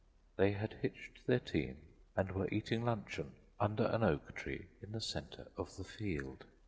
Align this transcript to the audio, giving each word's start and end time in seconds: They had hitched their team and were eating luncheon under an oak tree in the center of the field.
They 0.35 0.53
had 0.53 0.77
hitched 0.81 1.27
their 1.27 1.37
team 1.37 1.77
and 2.17 2.31
were 2.31 2.49
eating 2.51 2.83
luncheon 2.83 3.33
under 3.59 3.83
an 3.83 4.01
oak 4.01 4.33
tree 4.33 4.65
in 4.81 4.93
the 4.93 4.99
center 4.99 5.49
of 5.55 5.77
the 5.77 5.83
field. 5.83 6.43